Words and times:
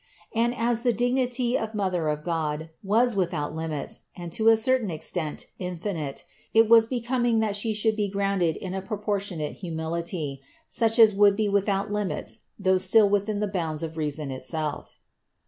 And 0.33 0.55
as 0.55 0.81
the 0.81 0.93
dignity 0.93 1.55
of 1.55 1.75
Mother 1.75 2.07
of 2.07 2.23
God 2.23 2.71
was 2.81 3.15
without 3.15 3.53
limits 3.55 4.01
and 4.15 4.33
to 4.33 4.49
a 4.49 4.57
certain 4.57 4.89
extent 4.89 5.45
infinite, 5.59 6.23
it 6.55 6.67
was 6.67 6.87
becoming 6.87 7.39
that 7.41 7.55
She 7.55 7.71
should 7.75 7.95
be 7.95 8.09
grounded 8.09 8.57
in 8.57 8.73
a 8.73 8.81
proportionate 8.81 9.57
humility, 9.57 10.41
such 10.67 10.97
as 10.97 11.13
would 11.13 11.35
be 11.35 11.47
without 11.47 11.91
limits 11.91 12.41
though 12.57 12.79
still 12.79 13.07
within 13.07 13.41
the 13.41 13.47
bounds 13.47 13.83
of 13.83 13.95
reason 13.95 14.31
itself. 14.31 14.99